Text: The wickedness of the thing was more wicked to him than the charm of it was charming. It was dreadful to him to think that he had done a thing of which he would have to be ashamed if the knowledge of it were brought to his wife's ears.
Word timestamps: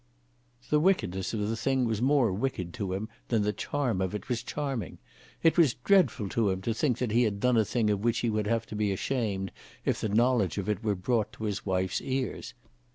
The 0.71 0.79
wickedness 0.79 1.31
of 1.31 1.47
the 1.47 1.55
thing 1.55 1.85
was 1.85 2.01
more 2.01 2.33
wicked 2.33 2.73
to 2.73 2.93
him 2.93 3.07
than 3.27 3.43
the 3.43 3.53
charm 3.53 4.01
of 4.01 4.15
it 4.15 4.29
was 4.29 4.41
charming. 4.41 4.97
It 5.43 5.59
was 5.59 5.75
dreadful 5.75 6.27
to 6.29 6.49
him 6.49 6.59
to 6.63 6.73
think 6.73 6.97
that 6.97 7.11
he 7.11 7.21
had 7.21 7.39
done 7.39 7.55
a 7.55 7.63
thing 7.63 7.91
of 7.91 8.03
which 8.03 8.21
he 8.21 8.29
would 8.31 8.47
have 8.47 8.65
to 8.65 8.75
be 8.75 8.91
ashamed 8.91 9.51
if 9.85 10.01
the 10.01 10.09
knowledge 10.09 10.57
of 10.57 10.67
it 10.67 10.83
were 10.83 10.95
brought 10.95 11.31
to 11.33 11.43
his 11.43 11.67
wife's 11.67 12.01
ears. 12.01 12.55